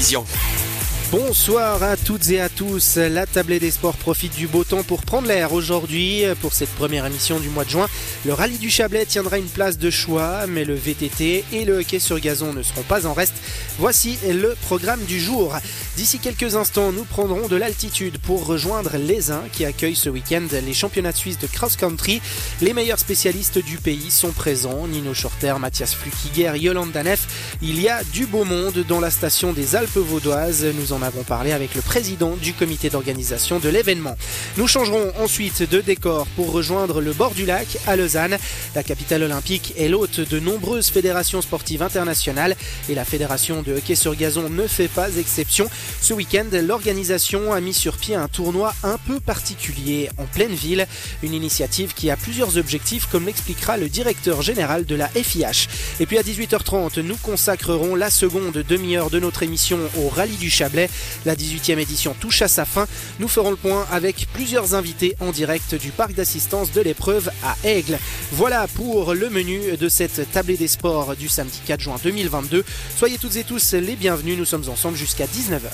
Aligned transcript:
télévision. 0.00 0.24
Bonsoir 1.12 1.82
à 1.82 1.96
toutes 1.96 2.30
et 2.30 2.40
à 2.40 2.48
tous. 2.48 2.94
La 2.94 3.26
tablée 3.26 3.58
des 3.58 3.72
sports 3.72 3.96
profite 3.96 4.36
du 4.36 4.46
beau 4.46 4.62
temps 4.62 4.84
pour 4.84 5.02
prendre 5.02 5.26
l'air 5.26 5.52
aujourd'hui. 5.52 6.22
Pour 6.40 6.52
cette 6.52 6.70
première 6.70 7.04
émission 7.04 7.40
du 7.40 7.48
mois 7.48 7.64
de 7.64 7.70
juin, 7.70 7.88
le 8.24 8.32
rallye 8.32 8.58
du 8.58 8.70
Chablais 8.70 9.06
tiendra 9.06 9.38
une 9.38 9.48
place 9.48 9.76
de 9.76 9.90
choix, 9.90 10.46
mais 10.46 10.64
le 10.64 10.74
VTT 10.74 11.44
et 11.52 11.64
le 11.64 11.78
hockey 11.78 11.98
sur 11.98 12.20
gazon 12.20 12.52
ne 12.52 12.62
seront 12.62 12.84
pas 12.84 13.08
en 13.08 13.12
reste. 13.12 13.34
Voici 13.80 14.18
le 14.28 14.54
programme 14.62 15.02
du 15.02 15.18
jour. 15.18 15.56
D'ici 15.96 16.20
quelques 16.20 16.54
instants, 16.54 16.92
nous 16.92 17.04
prendrons 17.04 17.48
de 17.48 17.56
l'altitude 17.56 18.18
pour 18.18 18.46
rejoindre 18.46 18.96
les 18.96 19.32
uns 19.32 19.42
qui 19.52 19.64
accueillent 19.64 19.96
ce 19.96 20.10
week-end 20.10 20.46
les 20.64 20.74
championnats 20.74 21.12
suisses 21.12 21.40
de 21.40 21.48
cross-country. 21.48 22.22
Les 22.60 22.72
meilleurs 22.72 23.00
spécialistes 23.00 23.58
du 23.58 23.78
pays 23.78 24.12
sont 24.12 24.30
présents. 24.30 24.86
Nino 24.86 25.12
Shorter, 25.12 25.54
Mathias 25.58 25.92
Flukiger, 25.92 26.52
Yolande 26.56 26.92
Danef. 26.92 27.56
Il 27.62 27.80
y 27.80 27.88
a 27.88 28.04
du 28.04 28.26
beau 28.26 28.44
monde 28.44 28.84
dans 28.86 29.00
la 29.00 29.10
station 29.10 29.52
des 29.52 29.74
Alpes 29.74 29.96
vaudoises. 29.96 30.66
Avons 31.02 31.22
parlé 31.22 31.52
avec 31.52 31.74
le 31.74 31.82
président 31.82 32.36
du 32.36 32.52
comité 32.52 32.90
d'organisation 32.90 33.58
de 33.58 33.68
l'événement. 33.68 34.16
Nous 34.56 34.68
changerons 34.68 35.12
ensuite 35.18 35.68
de 35.68 35.80
décor 35.80 36.26
pour 36.36 36.52
rejoindre 36.52 37.00
le 37.00 37.12
bord 37.12 37.34
du 37.34 37.46
lac 37.46 37.78
à 37.86 37.96
Lausanne. 37.96 38.36
La 38.74 38.82
capitale 38.82 39.22
olympique 39.22 39.74
est 39.78 39.88
l'hôte 39.88 40.20
de 40.20 40.38
nombreuses 40.38 40.88
fédérations 40.88 41.42
sportives 41.42 41.82
internationales 41.82 42.56
et 42.88 42.94
la 42.94 43.04
fédération 43.04 43.62
de 43.62 43.74
hockey 43.74 43.94
sur 43.94 44.14
gazon 44.14 44.50
ne 44.50 44.66
fait 44.66 44.88
pas 44.88 45.08
exception. 45.16 45.68
Ce 46.00 46.12
week-end, 46.12 46.46
l'organisation 46.52 47.52
a 47.52 47.60
mis 47.60 47.74
sur 47.74 47.96
pied 47.96 48.14
un 48.14 48.28
tournoi 48.28 48.74
un 48.82 48.98
peu 48.98 49.20
particulier 49.20 50.10
en 50.18 50.24
pleine 50.24 50.54
ville, 50.54 50.86
une 51.22 51.34
initiative 51.34 51.94
qui 51.94 52.10
a 52.10 52.16
plusieurs 52.16 52.58
objectifs 52.58 53.06
comme 53.06 53.26
l'expliquera 53.26 53.76
le 53.76 53.88
directeur 53.88 54.42
général 54.42 54.84
de 54.84 54.94
la 54.94 55.08
FIH. 55.08 55.68
Et 56.00 56.06
puis 56.06 56.18
à 56.18 56.22
18h30, 56.22 57.00
nous 57.00 57.16
consacrerons 57.16 57.94
la 57.94 58.10
seconde 58.10 58.64
demi-heure 58.68 59.10
de 59.10 59.18
notre 59.18 59.42
émission 59.42 59.78
au 59.98 60.08
rallye 60.08 60.36
du 60.36 60.50
Chablais. 60.50 60.89
La 61.24 61.36
18e 61.36 61.78
édition 61.78 62.14
touche 62.18 62.42
à 62.42 62.48
sa 62.48 62.64
fin. 62.64 62.86
Nous 63.18 63.28
ferons 63.28 63.50
le 63.50 63.56
point 63.56 63.86
avec 63.90 64.26
plusieurs 64.32 64.74
invités 64.74 65.14
en 65.20 65.32
direct 65.32 65.74
du 65.74 65.90
parc 65.90 66.14
d'assistance 66.14 66.72
de 66.72 66.80
l'épreuve 66.80 67.30
à 67.44 67.56
Aigle. 67.64 67.98
Voilà 68.32 68.66
pour 68.68 69.14
le 69.14 69.30
menu 69.30 69.76
de 69.76 69.88
cette 69.88 70.30
tablée 70.32 70.56
des 70.56 70.68
sports 70.68 71.16
du 71.16 71.28
samedi 71.28 71.60
4 71.66 71.80
juin 71.80 71.96
2022. 72.02 72.64
Soyez 72.96 73.18
toutes 73.18 73.36
et 73.36 73.44
tous 73.44 73.72
les 73.72 73.96
bienvenus. 73.96 74.36
Nous 74.38 74.44
sommes 74.44 74.68
ensemble 74.68 74.96
jusqu'à 74.96 75.26
19h. 75.26 75.70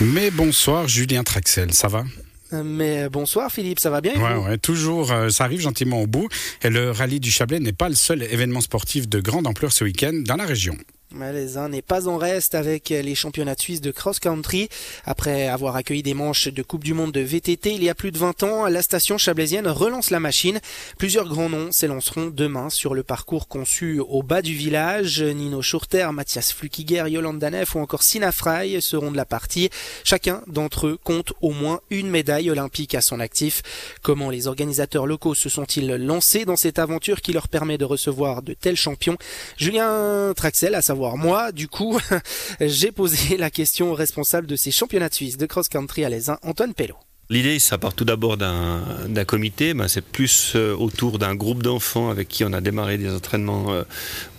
Mais 0.00 0.30
bonsoir 0.30 0.88
Julien 0.88 1.22
Traxel, 1.24 1.74
ça 1.74 1.88
va? 1.88 2.04
Mais 2.52 3.08
bonsoir 3.08 3.52
Philippe, 3.52 3.78
ça 3.78 3.90
va 3.90 4.00
bien 4.00 4.14
Ouais, 4.14 4.48
ouais, 4.48 4.58
toujours, 4.58 5.12
euh, 5.12 5.28
ça 5.28 5.44
arrive 5.44 5.60
gentiment 5.60 6.00
au 6.02 6.06
bout. 6.06 6.28
Et 6.62 6.70
le 6.70 6.90
rallye 6.90 7.20
du 7.20 7.30
Chablais 7.30 7.60
n'est 7.60 7.72
pas 7.72 7.88
le 7.88 7.94
seul 7.94 8.22
événement 8.22 8.60
sportif 8.60 9.08
de 9.08 9.20
grande 9.20 9.46
ampleur 9.46 9.72
ce 9.72 9.84
week-end 9.84 10.12
dans 10.24 10.36
la 10.36 10.46
région. 10.46 10.76
Les 11.12 11.56
uns 11.56 11.68
n'est 11.68 11.82
pas 11.82 12.06
en 12.06 12.18
reste 12.18 12.54
avec 12.54 12.90
les 12.90 13.16
championnats 13.16 13.56
suisses 13.58 13.80
de 13.80 13.90
cross-country. 13.90 14.68
Après 15.04 15.48
avoir 15.48 15.74
accueilli 15.74 16.04
des 16.04 16.14
manches 16.14 16.46
de 16.46 16.62
Coupe 16.62 16.84
du 16.84 16.94
Monde 16.94 17.10
de 17.10 17.20
VTT 17.20 17.74
il 17.74 17.82
y 17.82 17.88
a 17.88 17.96
plus 17.96 18.12
de 18.12 18.18
20 18.18 18.44
ans, 18.44 18.66
la 18.66 18.80
station 18.80 19.18
chablaisienne 19.18 19.66
relance 19.66 20.10
la 20.10 20.20
machine. 20.20 20.60
Plusieurs 20.98 21.28
grands 21.28 21.48
noms 21.48 21.72
s'élanceront 21.72 22.26
demain 22.32 22.70
sur 22.70 22.94
le 22.94 23.02
parcours 23.02 23.48
conçu 23.48 23.98
au 23.98 24.22
bas 24.22 24.40
du 24.40 24.54
village. 24.54 25.20
Nino 25.20 25.62
Schurter, 25.62 26.12
Mathias 26.12 26.52
Flukiger, 26.52 27.04
Yolande 27.08 27.40
Danef 27.40 27.74
ou 27.74 27.80
encore 27.80 28.04
Sina 28.04 28.30
Frey 28.30 28.80
seront 28.80 29.10
de 29.10 29.16
la 29.16 29.24
partie. 29.24 29.68
Chacun 30.04 30.42
d'entre 30.46 30.86
eux 30.86 30.98
compte 31.02 31.32
au 31.40 31.50
moins 31.50 31.80
une 31.90 32.08
médaille 32.08 32.50
olympique 32.50 32.94
à 32.94 33.00
son 33.00 33.18
actif. 33.18 33.62
Comment 34.02 34.30
les 34.30 34.46
organisateurs 34.46 35.08
locaux 35.08 35.34
se 35.34 35.48
sont-ils 35.48 35.88
lancés 35.88 36.44
dans 36.44 36.56
cette 36.56 36.78
aventure 36.78 37.20
qui 37.20 37.32
leur 37.32 37.48
permet 37.48 37.78
de 37.78 37.84
recevoir 37.84 38.42
de 38.42 38.54
tels 38.54 38.76
champions? 38.76 39.18
Julien 39.56 40.32
Traxel, 40.36 40.76
à 40.76 40.82
savoir 40.82 40.99
moi, 41.16 41.52
du 41.52 41.68
coup, 41.68 41.98
j'ai 42.60 42.92
posé 42.92 43.36
la 43.36 43.50
question 43.50 43.90
au 43.90 43.94
responsable 43.94 44.46
de 44.46 44.56
ces 44.56 44.70
championnats 44.70 45.08
de 45.08 45.14
Suisse 45.14 45.36
de 45.36 45.46
cross-country 45.46 46.04
à 46.04 46.08
l'Aisin, 46.08 46.38
Antoine 46.42 46.74
Pello. 46.74 46.96
L'idée, 47.32 47.60
ça 47.60 47.78
part 47.78 47.94
tout 47.94 48.04
d'abord 48.04 48.36
d'un 48.36 49.24
comité, 49.24 49.72
ben, 49.72 49.86
c'est 49.86 50.04
plus 50.04 50.54
euh, 50.56 50.74
autour 50.74 51.20
d'un 51.20 51.36
groupe 51.36 51.62
d'enfants 51.62 52.10
avec 52.10 52.26
qui 52.26 52.42
on 52.44 52.52
a 52.52 52.60
démarré 52.60 52.98
des 52.98 53.08
entraînements 53.08 53.72
euh, 53.72 53.84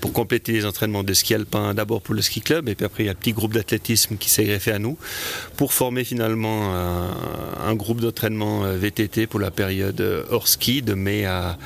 pour 0.02 0.12
compléter 0.12 0.52
les 0.52 0.66
entraînements 0.66 1.04
de 1.04 1.14
ski 1.14 1.34
alpin, 1.36 1.74
d'abord 1.74 2.02
pour 2.02 2.16
le 2.16 2.22
ski 2.22 2.42
club, 2.42 2.68
et 2.68 2.76
puis 2.76 2.86
après 2.86 3.04
il 3.04 3.06
y 3.06 3.10
a 3.10 3.14
un 3.14 3.16
petit 3.16 3.32
groupe 3.32 3.54
d'athlétisme 3.54 4.18
qui 4.18 4.30
s'est 4.30 4.44
greffé 4.44 4.74
à 4.74 4.80
nous, 4.80 4.98
pour 5.56 5.72
former 5.72 6.04
finalement 6.04 6.76
un, 6.76 7.76
groupe 7.76 8.02
d'entraînement 8.02 8.66
euh, 8.66 8.76
VTT 8.76 9.26
pour 9.26 9.40
la 9.40 9.52
période 9.52 10.04
hors 10.30 10.50
ski 10.50 10.82
de 10.82 10.94
mai 10.94 11.24
à, 11.24 11.58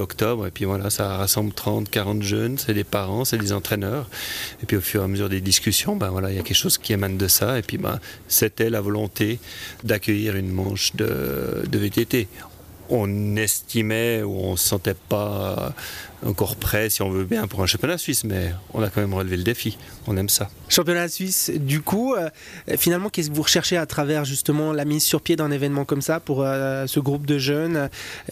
octobre, 0.00 0.48
et 0.48 0.50
puis 0.50 0.64
voilà, 0.64 0.90
ça 0.90 1.18
rassemble 1.18 1.52
30, 1.52 1.88
40 1.88 2.22
jeunes, 2.22 2.58
c'est 2.58 2.74
des 2.74 2.82
parents, 2.82 3.24
c'est 3.24 3.38
des 3.38 3.52
entraîneurs, 3.52 4.08
et 4.60 4.66
puis 4.66 4.76
au 4.76 4.80
fur 4.80 5.02
et 5.02 5.04
à 5.04 5.06
mesure 5.08 5.28
des 5.28 5.40
discussions, 5.40 5.94
ben 5.94 6.08
voilà, 6.08 6.32
il 6.32 6.36
y 6.36 6.40
a 6.40 6.42
quelque 6.42 6.56
chose 6.56 6.78
qui 6.78 6.94
émane 6.94 7.16
de 7.16 7.28
ça, 7.28 7.60
et 7.60 7.62
puis 7.62 7.78
ben, 7.78 8.00
c'était 8.26 8.70
la 8.70 8.80
volonté 8.80 9.38
d'accueillir 9.84 10.34
une 10.34 10.47
manche 10.48 10.92
de, 10.94 11.64
de 11.68 11.78
VTT. 11.78 12.28
On 12.90 13.36
estimait 13.36 14.22
ou 14.22 14.38
on 14.38 14.52
ne 14.52 14.56
se 14.56 14.68
sentait 14.68 14.94
pas 14.94 15.74
encore 16.26 16.56
prêt, 16.56 16.90
si 16.90 17.02
on 17.02 17.10
veut 17.10 17.24
bien, 17.24 17.46
pour 17.46 17.62
un 17.62 17.66
championnat 17.66 17.98
suisse, 17.98 18.24
mais 18.24 18.52
on 18.74 18.82
a 18.82 18.90
quand 18.90 19.00
même 19.00 19.14
relevé 19.14 19.36
le 19.36 19.44
défi. 19.44 19.78
On 20.06 20.16
aime 20.16 20.28
ça. 20.28 20.48
Championnat 20.68 21.08
suisse, 21.08 21.50
du 21.54 21.80
coup, 21.80 22.14
euh, 22.14 22.30
finalement, 22.76 23.08
qu'est-ce 23.08 23.30
que 23.30 23.34
vous 23.34 23.42
recherchez 23.42 23.76
à 23.76 23.86
travers 23.86 24.24
justement 24.24 24.72
la 24.72 24.84
mise 24.84 25.02
sur 25.02 25.20
pied 25.20 25.36
d'un 25.36 25.50
événement 25.50 25.84
comme 25.84 26.02
ça 26.02 26.18
pour 26.18 26.42
euh, 26.42 26.86
ce 26.86 26.98
groupe 26.98 27.26
de 27.26 27.38
jeunes? 27.38 27.76
Euh, 27.76 27.88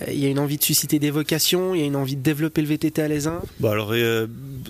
Il 0.08 0.18
y 0.18 0.26
a 0.26 0.28
une 0.28 0.38
envie 0.38 0.58
de 0.58 0.64
susciter 0.64 0.98
des 0.98 1.10
vocations, 1.10 1.74
il 1.74 1.80
y 1.80 1.84
a 1.84 1.86
une 1.86 1.96
envie 1.96 2.16
de 2.16 2.22
développer 2.22 2.60
le 2.62 2.68
VTT 2.68 3.02
à 3.02 3.08
l'ESIN 3.08 3.40
bah 3.60 3.72
alors, 3.72 3.92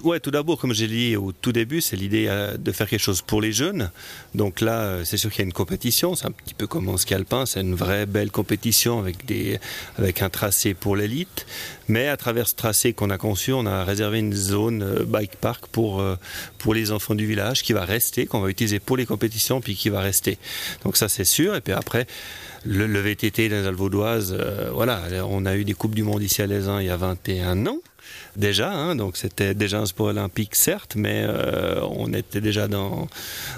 ouais, 0.04 0.20
tout 0.20 0.30
d'abord, 0.30 0.58
comme 0.58 0.74
j'ai 0.74 0.86
dit 0.86 1.16
au 1.16 1.32
tout 1.32 1.52
début, 1.52 1.80
c'est 1.80 1.96
l'idée 1.96 2.28
de 2.58 2.72
faire 2.72 2.88
quelque 2.88 3.00
chose 3.00 3.22
pour 3.22 3.40
les 3.40 3.52
jeunes. 3.52 3.90
Donc 4.34 4.60
là, 4.60 5.04
c'est 5.04 5.16
sûr 5.16 5.30
qu'il 5.30 5.40
y 5.40 5.42
a 5.42 5.46
une 5.46 5.52
compétition, 5.52 6.14
c'est 6.14 6.26
un 6.26 6.32
petit 6.32 6.54
peu 6.54 6.66
comme 6.66 6.88
en 6.88 6.96
ski 6.96 7.14
alpin, 7.14 7.46
c'est 7.46 7.60
une 7.60 7.74
vraie 7.74 8.06
belle 8.06 8.30
compétition 8.30 8.98
avec, 8.98 9.24
des, 9.26 9.58
avec 9.98 10.22
un 10.22 10.30
tracé 10.30 10.74
pour 10.74 10.96
l'élite. 10.96 11.46
Mais 11.88 12.08
à 12.08 12.16
travers 12.16 12.48
ce 12.48 12.54
tracé 12.54 12.92
qu'on 12.92 13.10
a 13.10 13.18
conçu, 13.18 13.52
on 13.52 13.66
a 13.66 13.84
réservé 13.84 14.18
une 14.18 14.32
zone 14.32 14.82
euh, 14.82 15.04
bike 15.04 15.36
park 15.36 15.66
pour, 15.70 16.00
euh, 16.00 16.16
pour 16.58 16.74
les 16.74 16.90
enfants 16.90 17.14
du 17.14 17.26
village 17.26 17.62
qui 17.62 17.72
va 17.72 17.84
rester, 17.84 18.26
qu'on 18.26 18.40
va 18.40 18.48
utiliser 18.48 18.80
pour 18.80 18.96
les 18.96 19.06
compétitions, 19.06 19.60
puis 19.60 19.76
qui 19.76 19.88
va 19.88 20.00
rester. 20.00 20.38
Donc 20.84 20.96
ça 20.96 21.08
c'est 21.08 21.24
sûr. 21.24 21.54
Et 21.54 21.60
puis 21.60 21.72
après, 21.72 22.06
le, 22.64 22.86
VTT 23.00 23.48
dans 23.48 23.56
les 23.56 23.66
Alvaudoises, 23.66 24.36
euh, 24.38 24.70
voilà, 24.72 25.02
on 25.28 25.46
a 25.46 25.54
eu 25.56 25.64
des 25.64 25.74
Coupes 25.74 25.94
du 25.94 26.02
Monde 26.02 26.22
ici 26.22 26.42
à 26.42 26.46
Lézin 26.46 26.80
il 26.80 26.86
y 26.86 26.90
a 26.90 26.96
21 26.96 27.66
ans 27.66 27.78
déjà. 28.36 28.72
Hein, 28.72 28.96
donc 28.96 29.16
c'était 29.16 29.54
déjà 29.54 29.80
un 29.80 29.86
sport 29.86 30.06
olympique, 30.06 30.54
certes, 30.54 30.96
mais 30.96 31.26
on 31.82 32.12
était 32.12 32.40
déjà 32.40 32.68
dans, 32.68 33.08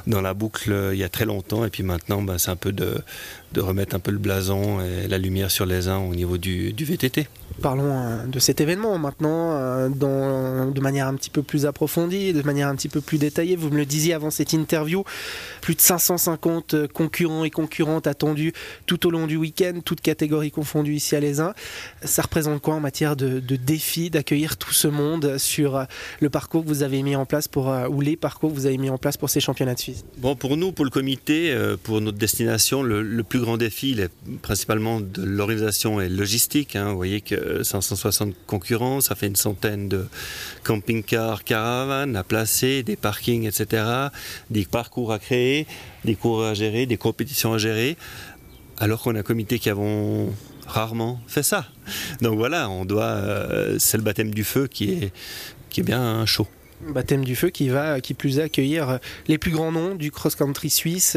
dans 0.06 0.20
la 0.20 0.34
boucle 0.34 0.90
il 0.92 0.98
y 0.98 1.04
a 1.04 1.08
très 1.08 1.24
longtemps. 1.24 1.64
Et 1.64 1.70
puis 1.70 1.82
maintenant, 1.82 2.22
ben, 2.22 2.38
c'est 2.38 2.50
un 2.50 2.56
peu 2.56 2.72
de, 2.72 3.02
de 3.52 3.60
remettre 3.60 3.94
un 3.94 4.00
peu 4.00 4.10
le 4.10 4.18
blason 4.18 4.80
et 4.80 5.08
la 5.08 5.18
lumière 5.18 5.50
sur 5.50 5.66
les 5.66 5.88
uns 5.88 5.98
au 5.98 6.14
niveau 6.14 6.38
du, 6.38 6.72
du 6.72 6.84
VTT. 6.84 7.28
Parlons 7.62 7.90
euh, 7.90 8.26
de 8.26 8.38
cet 8.38 8.60
événement 8.60 8.98
maintenant 8.98 9.52
euh, 9.52 9.88
de 9.88 10.80
manière 10.80 11.08
un 11.08 11.14
petit 11.14 11.30
peu 11.30 11.42
plus 11.42 11.66
approfondie, 11.66 12.32
de 12.32 12.42
manière 12.42 12.68
un 12.68 12.76
petit 12.76 12.88
peu 12.88 13.00
plus 13.00 13.18
détaillée. 13.18 13.56
Vous 13.56 13.70
me 13.70 13.76
le 13.76 13.86
disiez 13.86 14.14
avant 14.14 14.30
cette 14.30 14.52
interview, 14.52 15.02
plus 15.60 15.74
de 15.74 15.80
550 15.80 16.74
euh, 16.74 16.86
concurrents 16.86 17.44
et 17.44 17.50
concurrentes 17.50 18.06
attendus 18.06 18.52
tout 18.86 19.06
au 19.06 19.10
long 19.10 19.26
du 19.26 19.36
week-end, 19.36 19.80
toutes 19.84 20.00
catégories 20.00 20.52
confondues 20.52 20.94
ici 20.94 21.16
à 21.16 21.20
l'ESIN. 21.20 21.52
Ça 22.04 22.22
représente 22.22 22.62
quoi 22.62 22.74
en 22.74 22.80
matière 22.80 23.16
de, 23.16 23.40
de 23.40 23.56
défi 23.56 24.10
d'accueillir 24.10 24.56
tout 24.56 24.72
ce 24.72 24.86
monde 24.86 25.38
sur 25.38 25.84
le 26.20 26.30
parcours 26.30 26.62
que 26.62 26.68
vous 26.68 26.82
avez 26.82 27.02
mis 27.02 27.16
en 27.16 27.26
place 27.26 27.48
pour, 27.48 27.74
ou 27.90 28.00
les 28.00 28.16
parcours 28.16 28.50
que 28.50 28.54
vous 28.54 28.66
avez 28.66 28.78
mis 28.78 28.90
en 28.90 28.98
place 28.98 29.16
pour 29.16 29.30
ces 29.30 29.40
championnats 29.40 29.74
de 29.74 29.80
Suisse? 29.80 30.04
Bon, 30.18 30.36
pour 30.36 30.56
nous, 30.56 30.72
pour 30.72 30.84
le 30.84 30.90
comité, 30.90 31.56
pour 31.82 32.00
notre 32.00 32.18
destination, 32.18 32.82
le, 32.82 33.02
le 33.02 33.22
plus 33.22 33.40
grand 33.40 33.56
défi, 33.56 33.90
il 33.90 34.00
est 34.00 34.10
principalement 34.42 35.00
de 35.00 35.22
l'organisation 35.22 36.00
et 36.00 36.08
logistique. 36.08 36.76
Hein. 36.76 36.90
Vous 36.90 36.96
voyez 36.96 37.20
que 37.20 37.47
560 37.62 38.34
concurrents, 38.46 39.00
ça 39.00 39.14
fait 39.14 39.26
une 39.26 39.36
centaine 39.36 39.88
de 39.88 40.06
camping-cars, 40.64 41.44
caravanes 41.44 42.16
à 42.16 42.24
placer, 42.24 42.82
des 42.82 42.96
parkings, 42.96 43.46
etc., 43.46 43.84
des 44.50 44.64
parcours 44.64 45.12
à 45.12 45.18
créer, 45.18 45.66
des 46.04 46.14
cours 46.14 46.44
à 46.44 46.54
gérer, 46.54 46.86
des 46.86 46.96
compétitions 46.96 47.52
à 47.52 47.58
gérer, 47.58 47.96
alors 48.78 49.02
qu'on 49.02 49.14
a 49.14 49.20
un 49.20 49.22
comité 49.22 49.58
qui 49.58 49.70
avons 49.70 50.32
rarement 50.66 51.20
fait 51.26 51.42
ça. 51.42 51.66
Donc 52.20 52.36
voilà, 52.36 52.68
on 52.68 52.84
doit, 52.84 53.04
euh, 53.04 53.76
c'est 53.78 53.96
le 53.96 54.02
baptême 54.02 54.32
du 54.32 54.44
feu 54.44 54.66
qui 54.66 54.92
est, 54.92 55.12
qui 55.70 55.80
est 55.80 55.84
bien 55.84 56.24
chaud 56.26 56.46
baptême 56.80 57.24
du 57.24 57.36
feu 57.36 57.50
qui 57.50 57.68
va, 57.68 58.00
qui 58.00 58.14
plus 58.14 58.40
accueillir 58.40 58.98
les 59.26 59.38
plus 59.38 59.50
grands 59.50 59.72
noms 59.72 59.94
du 59.94 60.10
cross-country 60.10 60.70
suisse, 60.70 61.16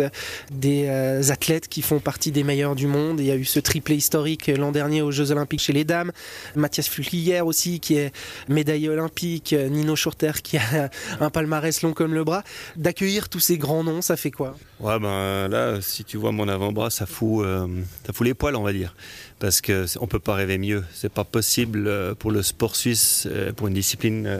des 0.52 0.86
euh, 0.88 1.22
athlètes 1.30 1.68
qui 1.68 1.82
font 1.82 2.00
partie 2.00 2.32
des 2.32 2.44
meilleurs 2.44 2.76
du 2.76 2.88
monde. 2.88 3.20
Il 3.20 3.26
y 3.26 3.32
a 3.32 3.36
eu 3.36 3.46
ce 3.46 3.60
triplé 3.60 3.96
historique 3.96 4.48
l'an 4.48 4.72
dernier 4.72 5.02
aux 5.02 5.12
Jeux 5.12 5.32
Olympiques 5.32 5.62
chez 5.62 5.74
les 5.74 5.84
dames. 5.84 6.12
Mathias 6.56 6.88
Flukiger 6.88 7.42
aussi, 7.42 7.80
qui 7.80 7.96
est 7.96 8.12
médaillé 8.48 8.90
olympique. 8.90 9.54
Nino 9.54 9.96
Schurter, 9.96 10.34
qui 10.44 10.58
a 10.58 10.90
un 11.20 11.30
palmarès 11.30 11.82
long 11.82 11.94
comme 11.94 12.14
le 12.14 12.24
bras. 12.24 12.44
D'accueillir 12.76 13.30
tous 13.30 13.40
ces 13.40 13.58
grands 13.58 13.84
noms, 13.84 14.02
ça 14.02 14.18
fait 14.18 14.32
quoi? 14.32 14.56
Ouais, 14.80 15.00
ben 15.00 15.48
là, 15.48 15.80
si 15.82 16.04
tu 16.04 16.18
vois 16.18 16.32
mon 16.32 16.48
avant-bras, 16.48 16.90
ça 16.90 17.06
fout, 17.06 17.46
euh, 17.46 17.68
ça 18.06 18.14
fout 18.14 18.26
les 18.26 18.34
poils, 18.34 18.56
on 18.56 18.64
va 18.64 18.74
dire 18.74 18.96
parce 19.40 19.60
que 19.60 19.88
on 20.00 20.06
peut 20.06 20.20
pas 20.20 20.36
rêver 20.36 20.60
mieux. 20.60 20.84
C'est 20.94 21.12
pas 21.12 21.24
possible 21.24 21.88
euh, 21.88 22.14
pour 22.14 22.30
le 22.30 22.44
sport 22.44 22.76
suisse, 22.76 23.28
pour 23.56 23.68
une 23.68 23.74
discipline 23.74 24.40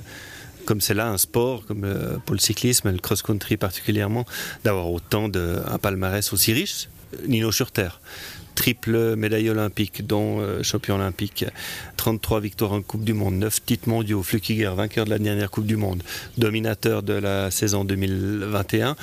comme 0.66 0.82
c'est 0.82 0.94
là 0.94 1.08
un 1.08 1.18
sport, 1.18 1.66
comme 1.66 1.86
pour 2.26 2.36
le 2.36 2.40
cyclisme 2.40 2.92
le 2.92 3.00
cross-country 3.00 3.58
particulièrement, 3.58 4.26
d'avoir 4.64 4.92
autant 4.92 5.30
de 5.30 5.62
un 5.68 5.78
palmarès 5.78 6.32
aussi 6.34 6.54
riche. 6.54 6.90
Nino 7.28 7.52
sur 7.52 7.72
terre 7.72 8.00
triple 8.56 9.16
médaille 9.16 9.50
olympique, 9.50 10.06
dont 10.06 10.40
euh, 10.40 10.64
champion 10.64 10.96
olympique, 10.96 11.46
33 11.98 12.40
victoires 12.42 12.74
en 12.74 12.82
Coupe 12.82 13.04
du 13.04 13.14
Monde, 13.14 13.36
9 13.36 13.66
titres 13.66 13.90
mondiaux, 13.90 14.24
Flukiger, 14.24 14.72
vainqueur 14.76 15.06
de 15.06 15.10
la 15.10 15.20
dernière 15.20 15.50
Coupe 15.50 15.66
du 15.66 15.78
Monde, 15.78 16.04
dominateur 16.38 17.04
de 17.04 17.14
la 17.14 17.52
saison 17.52 17.86
2021, 17.86 18.96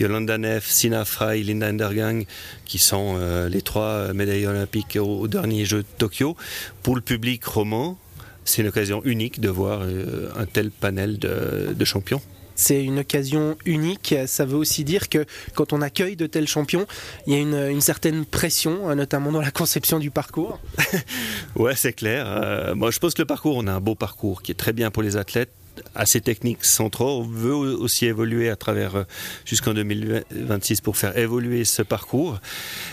Yolanda 0.00 0.38
Neff, 0.38 0.66
Sina 0.68 1.04
Frey, 1.04 1.42
Linda 1.42 1.68
Endergang, 1.68 2.24
qui 2.64 2.78
sont 2.78 3.16
euh, 3.18 3.48
les 3.48 3.62
trois 3.62 4.12
médailles 4.12 4.46
olympiques 4.46 4.98
au, 5.00 5.28
dernier 5.28 5.64
jeu 5.64 5.78
de 5.78 5.88
Tokyo. 5.98 6.36
Pour 6.82 6.96
le 6.96 7.00
public 7.00 7.44
roman, 7.44 7.98
c'est 8.44 8.62
une 8.62 8.68
occasion 8.68 9.02
unique 9.04 9.40
de 9.40 9.48
voir 9.48 9.80
euh, 9.82 10.30
un 10.36 10.46
tel 10.46 10.70
panel 10.70 11.18
de 11.18 11.84
champions. 11.84 12.20
C'est 12.56 12.82
une 12.82 13.00
occasion 13.00 13.56
unique. 13.64 14.14
Ça 14.26 14.44
veut 14.44 14.56
aussi 14.56 14.84
dire 14.84 15.08
que 15.08 15.24
quand 15.54 15.72
on 15.72 15.82
accueille 15.82 16.16
de 16.16 16.26
tels 16.26 16.46
champions, 16.46 16.86
il 17.26 17.32
y 17.32 17.36
a 17.36 17.40
une, 17.40 17.80
certaine 17.80 18.24
pression, 18.24 18.94
notamment 18.94 19.32
dans 19.32 19.40
la 19.40 19.50
conception 19.50 19.98
du 19.98 20.10
parcours. 20.10 20.60
ouais, 21.56 21.74
c'est 21.74 21.92
clair. 21.92 22.26
Euh, 22.28 22.74
moi, 22.74 22.90
je 22.90 22.98
pense 22.98 23.14
que 23.14 23.22
le 23.22 23.26
parcours, 23.26 23.56
on 23.56 23.66
a 23.66 23.72
un 23.72 23.80
beau 23.80 23.94
parcours 23.94 24.42
qui 24.42 24.52
est 24.52 24.56
très 24.56 24.72
bien 24.72 24.90
pour 24.90 25.02
les 25.02 25.16
athlètes 25.16 25.50
assez 25.94 26.20
techniques 26.20 26.64
centraux. 26.64 27.22
Veut 27.24 27.54
aussi 27.54 28.06
évoluer 28.06 28.50
à 28.50 28.56
travers 28.56 28.96
euh, 28.96 29.04
jusqu'en 29.44 29.74
2026 29.74 30.80
pour 30.80 30.96
faire 30.96 31.16
évoluer 31.16 31.64
ce 31.64 31.82
parcours. 31.82 32.40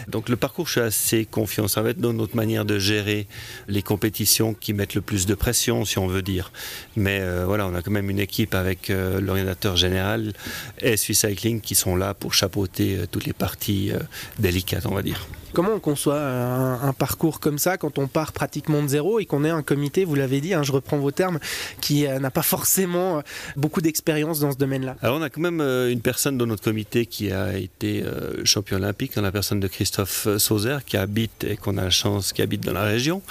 Donc 0.08 0.30
le 0.30 0.36
parcours, 0.36 0.68
je 0.68 0.72
suis 0.72 0.82
assez 0.82 1.26
confiant. 1.26 1.68
Ça 1.68 1.82
va 1.82 1.90
être 1.90 2.00
dans 2.00 2.14
notre 2.14 2.36
manière 2.36 2.66
de 2.66 2.80
gérer 2.80 3.28
les 3.68 3.82
compétitions 3.82 4.54
qui 4.54 4.74
mettent 4.74 4.96
le 4.96 5.02
plus 5.02 5.26
de 5.26 5.36
pression, 5.36 5.86
si 5.86 6.00
on 6.00 6.08
veut 6.08 6.22
dire. 6.22 6.52
Mais 6.96 7.20
euh, 7.22 7.46
voilà, 7.46 7.68
on 7.68 7.76
a 7.76 7.82
quand 7.82 7.92
même 7.92 8.10
une 8.10 8.20
équipe 8.20 8.56
avec 8.56 8.90
euh, 8.90 9.20
l'orientateur 9.22 9.76
général 9.76 10.34
et 10.80 10.98
Swiss 10.98 11.22
Cycling 11.22 11.62
qui 11.62 11.76
sont 11.76 11.96
là 11.96 12.14
pour 12.14 12.34
chapeauter 12.34 13.02
toutes 13.12 13.26
les 13.26 13.34
parties 13.34 13.92
délicates, 14.40 14.86
on 14.86 14.94
va 14.94 15.02
dire. 15.02 15.28
Comment 15.54 15.74
on 15.74 15.80
conçoit 15.80 16.22
un, 16.22 16.94
parcours 16.94 17.42
comme 17.42 17.58
ça 17.58 17.78
quand 17.78 17.98
on 17.98 18.08
part 18.08 18.32
pratiquement 18.32 18.82
de 18.82 18.88
zéro 18.88 19.20
et 19.20 19.26
qu'on 19.26 19.44
est 19.44 19.50
un 19.50 19.64
comité, 19.64 20.06
vous 20.06 20.16
l'avez 20.16 20.40
dit, 20.40 20.54
hein, 20.54 20.64
je 20.64 20.72
reprends 20.72 20.98
vos 20.98 21.12
termes, 21.12 21.40
qui 21.82 22.08
euh, 22.08 22.20
n'a 22.20 22.32
pas 22.32 22.42
forcément 22.42 22.71
euh, 22.80 23.22
beaucoup 23.56 23.82
d'expérience 23.82 24.40
dans 24.40 24.52
ce 24.52 24.58
domaine-là 24.58 24.96
Alors 25.02 25.18
on 25.18 25.22
a 25.22 25.30
quand 25.30 25.42
même 25.42 25.62
euh, 25.62 25.92
une 25.92 26.02
personne 26.02 26.38
dans 26.38 26.46
notre 26.46 26.64
comité 26.64 27.06
qui 27.06 27.32
a 27.32 27.58
été 27.58 28.04
champion 28.44 28.78
olympique, 28.78 29.16
la 29.16 29.32
personne 29.32 29.60
de 29.60 29.68
Christophe 29.68 30.28
Sauzer 30.38 30.84
qui 30.86 30.98
habite 30.98 31.44
et 31.44 31.58
qu'on 31.58 31.78
a 31.78 31.84
la 31.84 31.90
chance, 31.90 32.34
qui 32.34 32.42
habite 32.42 32.62
dans 32.62 32.74
la 32.74 32.84
région, 32.84 33.22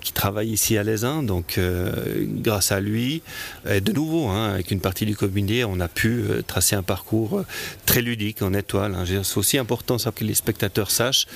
qui 0.00 0.12
travaille 0.12 0.50
ici 0.50 0.76
à 0.76 0.82
Lézin. 0.82 1.22
Donc 1.22 1.58
grâce 2.42 2.72
à 2.72 2.80
lui, 2.80 3.22
et 3.68 3.80
de 3.80 3.92
nouveau, 3.92 4.28
hein, 4.28 4.52
avec 4.54 4.70
une 4.70 4.80
partie 4.80 5.06
du 5.06 5.16
comité, 5.16 5.64
on 5.64 5.80
a 5.80 5.88
pu 5.88 6.24
tracer 6.46 6.76
un 6.76 6.82
parcours 6.82 7.44
très 7.86 8.02
ludique 8.02 8.42
en 8.42 8.54
étoile. 8.54 8.94
Hein. 8.94 9.04
C'est 9.06 9.38
aussi 9.38 9.58
important 9.58 9.98
ça 9.98 10.12
que 10.12 10.24
les 10.24 10.34
spectateurs 10.34 10.90
sachent 10.90 11.26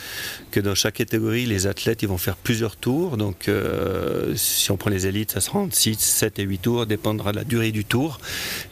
que 0.51 0.61
dans 0.61 0.75
chaque 0.75 0.95
catégorie, 0.95 1.47
les 1.47 1.67
athlètes 1.67 2.05
vont 2.05 2.19
faire 2.19 2.37
plusieurs 2.37 2.77
tours. 2.77 3.17
Donc, 3.17 3.49
euh, 3.49 4.35
si 4.37 4.71
on 4.71 4.77
prend 4.77 4.91
les 4.91 5.07
élites, 5.07 5.33
ça 5.33 5.41
sera 5.41 5.59
entre 5.59 5.77
6, 5.77 5.99
7 5.99 6.39
et 6.39 6.43
8 6.43 6.59
tours, 6.59 6.87
dépendra 6.87 7.33
de 7.33 7.37
la 7.37 7.45
durée 7.47 7.73
du 7.73 7.85
tour. 7.85 8.19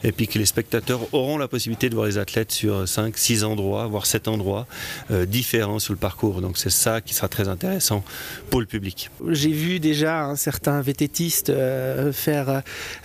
Et 0.03 0.11
puis 0.11 0.27
que 0.27 0.37
les 0.37 0.45
spectateurs 0.45 1.01
auront 1.13 1.37
la 1.37 1.47
possibilité 1.47 1.89
de 1.89 1.95
voir 1.95 2.07
les 2.07 2.17
athlètes 2.17 2.51
sur 2.51 2.87
5, 2.87 3.17
6 3.17 3.43
endroits, 3.43 3.87
voire 3.87 4.05
7 4.05 4.27
endroits 4.27 4.67
euh, 5.11 5.25
différents 5.25 5.79
sur 5.79 5.93
le 5.93 5.99
parcours. 5.99 6.41
Donc, 6.41 6.57
c'est 6.57 6.69
ça 6.69 7.01
qui 7.01 7.13
sera 7.13 7.27
très 7.27 7.47
intéressant 7.47 8.03
pour 8.49 8.59
le 8.59 8.65
public. 8.65 9.09
J'ai 9.29 9.51
vu 9.51 9.79
déjà 9.79 10.23
un 10.23 10.35
certain 10.35 10.81
vététiste 10.81 11.49
euh, 11.49 12.11
faire 12.11 12.61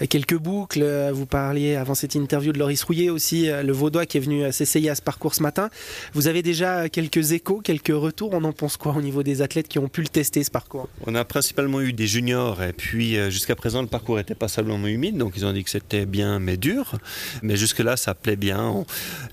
quelques 0.08 0.36
boucles. 0.36 1.10
Vous 1.12 1.26
parliez 1.26 1.76
avant 1.76 1.94
cette 1.94 2.14
interview 2.14 2.52
de 2.52 2.58
Loris 2.58 2.82
Rouillet 2.82 3.10
aussi, 3.10 3.48
le 3.48 3.72
Vaudois 3.72 4.06
qui 4.06 4.18
est 4.18 4.20
venu 4.20 4.52
s'essayer 4.52 4.90
à 4.90 4.94
ce 4.94 5.02
parcours 5.02 5.34
ce 5.34 5.42
matin. 5.42 5.70
Vous 6.14 6.28
avez 6.28 6.42
déjà 6.42 6.88
quelques 6.88 7.32
échos, 7.32 7.60
quelques 7.62 7.88
retours? 7.94 8.30
On 8.32 8.44
en 8.44 8.52
pense 8.52 8.76
quoi 8.76 8.94
au 8.96 9.02
niveau 9.02 9.22
des 9.22 9.42
athlètes 9.42 9.68
qui 9.68 9.78
ont 9.78 9.88
pu 9.88 10.02
le 10.02 10.08
tester 10.08 10.42
ce 10.42 10.50
parcours? 10.50 10.88
On 11.06 11.14
a 11.14 11.24
principalement 11.24 11.80
eu 11.80 11.92
des 11.92 12.06
juniors 12.06 12.62
et 12.62 12.72
puis 12.72 13.16
euh, 13.16 13.30
jusqu'à 13.30 13.56
présent 13.56 13.82
le 13.82 13.88
parcours 13.88 14.18
était 14.18 14.34
passablement 14.34 14.86
humide 14.86 15.16
donc 15.16 15.34
ils 15.36 15.44
ont 15.44 15.50
dit 15.60 15.64
que 15.64 15.70
c'était 15.70 16.06
bien 16.06 16.38
mais 16.38 16.56
dur. 16.56 16.98
Mais 17.42 17.56
jusque-là 17.56 17.96
ça 17.96 18.14
plaît 18.14 18.36
bien. 18.36 18.84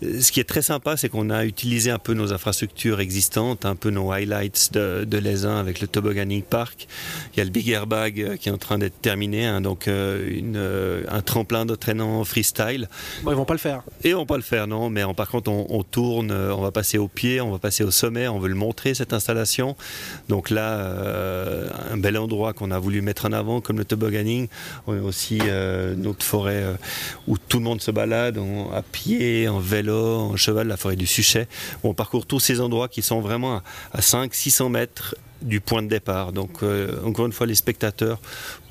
Ce 0.02 0.32
qui 0.32 0.40
est 0.40 0.50
très 0.54 0.62
sympa 0.62 0.98
c'est 0.98 1.10
qu'on 1.10 1.30
a 1.30 1.46
utilisé 1.46 1.92
un 1.92 2.00
peu 2.00 2.14
nos 2.14 2.34
infrastructures 2.34 3.00
existantes, 3.00 3.66
un 3.66 3.76
peu 3.76 3.90
nos 3.90 4.12
highlights 4.12 4.74
de, 4.74 5.06
de 5.06 5.18
l'ESIN 5.18 5.58
avec 5.58 5.82
le 5.82 5.88
tobogganing 5.88 6.44
park. 6.44 6.88
Il 7.34 7.38
y 7.40 7.42
a 7.42 7.46
le 7.46 7.52
Big 7.52 7.70
Airbag 7.70 8.22
euh, 8.22 8.38
qui 8.38 8.50
est 8.50 8.52
en 8.52 8.58
train 8.58 8.78
d'être 8.78 9.00
terminé, 9.02 9.46
hein, 9.46 9.62
donc 9.62 9.88
euh, 9.88 10.28
une, 10.30 10.62
un 11.10 11.22
tremplin 11.22 11.66
d'entraînement 11.66 12.24
freestyle. 12.24 12.90
Bon, 13.24 13.32
ils 13.32 13.36
vont 13.36 13.46
pas 13.46 13.54
le 13.54 13.60
faire. 13.60 13.84
Et 14.04 14.14
on 14.14 14.20
va 14.20 14.26
pas 14.26 14.38
le 14.38 14.44
faire 14.44 14.68
non, 14.68 14.90
mais 14.90 15.04
par 15.16 15.30
contre 15.30 15.52
on, 15.52 15.66
on 15.70 15.84
tourne, 15.84 16.32
on 16.32 16.62
va 16.62 16.72
passer 16.72 16.98
au 16.98 17.08
pied, 17.08 17.42
on 17.42 17.52
va 17.52 17.60
passer 17.60 17.84
au 17.84 17.92
sommet, 17.92 18.28
on 18.28 18.40
veut 18.40 18.50
le 18.50 18.56
montrer 18.56 18.94
cette 18.94 19.14
installation. 19.14 19.76
Donc 20.30 20.50
là, 20.50 20.78
euh, 20.80 21.70
un 21.92 21.98
bel 21.98 22.18
endroit 22.18 22.54
qu'on 22.54 22.72
a 22.72 22.80
voulu 22.80 23.02
mettre 23.02 23.26
en 23.26 23.32
avant, 23.32 23.62
comme 23.62 23.78
le 23.78 23.86
tobogganing. 23.86 24.48
On 24.88 24.98
a 24.98 25.02
aussi 25.02 25.40
euh, 25.44 25.96
notre 26.18 26.26
forêt 26.26 26.64
euh, 26.64 26.74
où 27.28 27.38
tout 27.38 27.60
le 27.60 27.64
monde 27.64 27.82
se 27.82 27.92
balade, 27.92 28.40
à 28.74 28.82
pied, 28.82 29.48
en 29.48 29.60
vélo, 29.60 30.32
en 30.32 30.36
cheval, 30.36 30.68
la 30.68 30.78
forêt 30.78 30.96
du 30.96 31.08
Suchet. 31.08 31.48
On 31.84 31.94
parcourt 31.94 32.26
tous 32.26 32.40
ces 32.40 32.60
endroits 32.60 32.88
qui 32.88 33.02
sont 33.02 33.22
vraiment 33.22 33.62
à, 33.94 34.00
500-600 34.00 34.70
mètres 34.70 35.16
du 35.42 35.62
point 35.62 35.84
de 35.84 35.88
départ. 35.88 36.32
Donc, 36.34 36.64
encore 37.06 37.28
une 37.28 37.32
fois, 37.32 37.46
les 37.46 37.56
spectateurs 37.56 38.20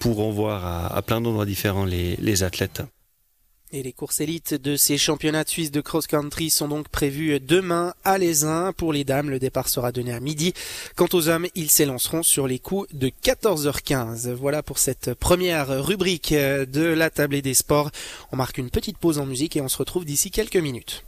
pourront 0.01 0.33
voir 0.33 0.93
à, 0.97 1.03
plein 1.03 1.21
d'endroits 1.21 1.47
différents 1.47 1.85
les 1.85 2.43
athlètes. 2.43 2.83
Et 3.73 3.83
les 3.83 3.93
courses 3.93 4.21
élites 4.21 4.55
de 4.55 4.77
ces 4.77 4.97
championnats 4.97 5.45
suisses 5.45 5.73
de 5.73 5.81
cross-country 5.81 6.51
sont 6.51 6.69
donc 6.69 6.89
prévues 6.89 7.41
demain 7.41 7.95
à 8.05 8.17
Lesin. 8.17 8.73
Pour 8.73 8.93
les 8.93 9.03
dames, 9.03 9.29
le 9.29 9.41
départ 9.41 9.69
sera 9.69 9.91
donné 9.91 10.13
à 10.13 10.21
midi. 10.21 10.55
Quant 10.95 11.09
aux 11.13 11.29
hommes, 11.29 11.49
ils 11.57 11.69
s'élanceront 11.71 12.23
sur 12.23 12.47
les 12.47 12.61
coups 12.61 12.87
de 12.95 13.11
14h15. 13.25 14.33
Voilà 14.33 14.63
pour 14.63 14.79
cette 14.79 15.15
première 15.15 15.85
rubrique 15.85 16.33
de 16.33 16.83
la 16.83 17.11
tablée 17.11 17.43
des 17.43 17.55
sports. 17.55 17.91
On 18.31 18.37
marque 18.37 18.59
une 18.59 18.71
petite 18.71 18.99
pause 18.99 19.19
en 19.19 19.27
musique 19.27 19.57
et 19.57 19.61
on 19.61 19.69
se 19.69 19.79
retrouve 19.79 20.05
d'ici 20.05 20.31
quelques 20.31 20.57
minutes. 20.57 21.07